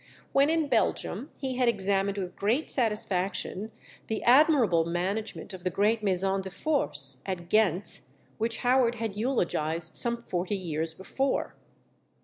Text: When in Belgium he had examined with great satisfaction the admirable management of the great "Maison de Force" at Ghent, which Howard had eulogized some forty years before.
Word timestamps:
When 0.31 0.49
in 0.49 0.65
Belgium 0.67 1.29
he 1.37 1.57
had 1.57 1.67
examined 1.69 2.17
with 2.17 2.35
great 2.35 2.71
satisfaction 2.71 3.71
the 4.07 4.23
admirable 4.23 4.83
management 4.83 5.53
of 5.53 5.63
the 5.63 5.69
great 5.69 6.01
"Maison 6.01 6.41
de 6.41 6.49
Force" 6.49 7.19
at 7.23 7.49
Ghent, 7.49 8.01
which 8.39 8.57
Howard 8.65 8.95
had 8.95 9.15
eulogized 9.15 9.95
some 9.95 10.23
forty 10.23 10.57
years 10.57 10.95
before. 10.95 11.53